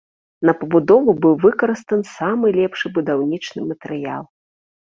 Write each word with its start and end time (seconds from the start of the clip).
На 0.49 0.53
пабудову 0.61 1.13
быў 1.25 1.33
выкарыстан 1.43 2.01
самы 2.15 2.45
лепшы 2.59 2.93
будаўнічы 2.97 3.57
матэрыял. 3.71 4.23